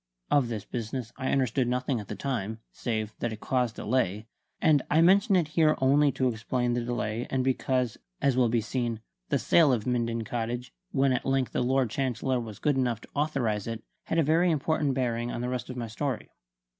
Of 0.31 0.47
this 0.47 0.65
business 0.65 1.13
I 1.17 1.31
understood 1.31 1.67
nothing 1.67 1.99
at 1.99 2.07
the 2.07 2.15
time, 2.15 2.57
save 2.71 3.13
that 3.19 3.31
it 3.31 3.39
caused 3.39 3.75
delay; 3.75 4.25
and 4.59 4.81
I 4.89 4.99
mention 4.99 5.35
it 5.35 5.49
here 5.49 5.75
only 5.79 6.11
to 6.13 6.27
explain 6.27 6.73
the 6.73 6.81
delay 6.81 7.27
and 7.29 7.43
because 7.43 7.97
(as 8.19 8.35
will 8.35 8.49
be 8.49 8.61
seen) 8.61 9.01
the 9.29 9.37
sale 9.37 9.71
of 9.71 9.85
Minden 9.85 10.23
Cottage, 10.23 10.73
when 10.91 11.13
at 11.13 11.23
length 11.23 11.51
the 11.51 11.61
Lord 11.61 11.91
Chancellor 11.91 12.39
was 12.39 12.57
good 12.57 12.77
enough 12.77 13.01
to 13.01 13.09
authorize 13.13 13.67
it, 13.67 13.83
had 14.05 14.17
a 14.17 14.23
very 14.23 14.49
important 14.49 14.95
bearing 14.95 15.31
on 15.31 15.41
the 15.41 15.49
rest 15.49 15.69
of 15.69 15.77
my 15.77 15.85
story. 15.85 16.31